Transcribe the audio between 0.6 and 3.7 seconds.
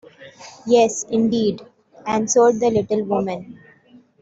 "Yes, indeed" answered the little woman.